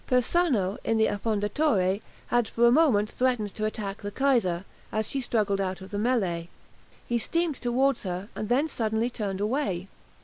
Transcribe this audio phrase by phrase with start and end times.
[0.07, 5.21] Persano, in the "Affondatore," had for a moment threatened to attack the "Kaiser," as she
[5.21, 6.47] struggled out of the mêlée.
[7.07, 9.89] He steamed towards her, and then suddenly turned away.